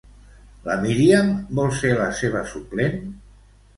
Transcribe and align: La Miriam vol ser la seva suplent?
La 0.69 0.77
Miriam 0.85 1.29
vol 1.59 1.69
ser 1.81 1.91
la 1.99 2.09
seva 2.23 2.45
suplent? 2.55 2.97